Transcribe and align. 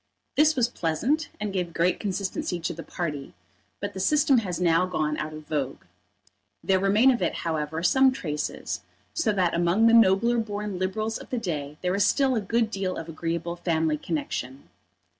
This 0.35 0.55
was 0.55 0.67
pleasant 0.67 1.29
and 1.39 1.53
gave 1.53 1.75
great 1.75 1.99
consistency 1.99 2.59
to 2.61 2.73
the 2.73 2.81
party; 2.81 3.35
but 3.79 3.93
the 3.93 3.99
system 3.99 4.39
has 4.39 4.59
now 4.59 4.87
gone 4.87 5.15
out 5.17 5.31
of 5.31 5.45
vogue. 5.45 5.83
There 6.63 6.79
remain 6.79 7.11
of 7.11 7.21
it, 7.21 7.35
however, 7.45 7.83
some 7.83 8.11
traces, 8.11 8.81
so 9.13 9.31
that 9.33 9.53
among 9.53 9.85
the 9.85 9.93
nobler 9.93 10.39
born 10.39 10.79
Liberals 10.79 11.19
of 11.19 11.29
the 11.29 11.37
day 11.37 11.77
there 11.83 11.93
is 11.93 12.03
still 12.03 12.33
a 12.35 12.41
good 12.41 12.71
deal 12.71 12.97
of 12.97 13.09
agreeable 13.09 13.55
family 13.57 13.99
connection. 13.99 14.69